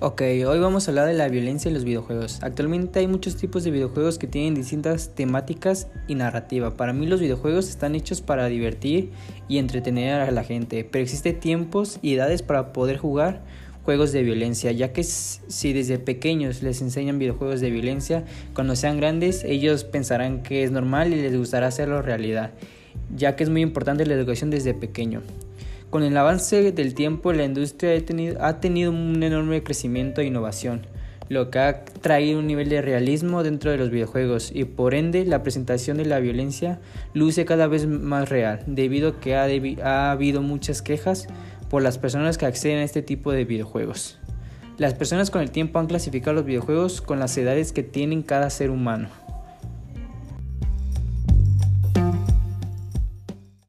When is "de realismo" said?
32.68-33.44